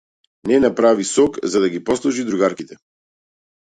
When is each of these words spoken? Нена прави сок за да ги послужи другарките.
Нена 0.47 0.69
прави 0.75 1.03
сок 1.13 1.37
за 1.43 1.59
да 1.59 1.69
ги 1.69 1.83
послужи 1.83 2.25
другарките. 2.25 2.77